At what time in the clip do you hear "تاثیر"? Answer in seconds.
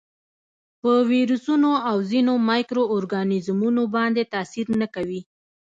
4.33-4.67